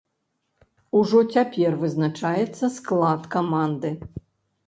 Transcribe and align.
Ужо 0.99 1.19
цяпер 1.33 1.75
вызначаецца 1.83 2.65
склад 2.77 3.21
каманды. 3.35 3.89